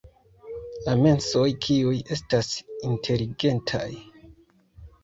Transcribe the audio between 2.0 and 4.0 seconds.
estas inteligentaj.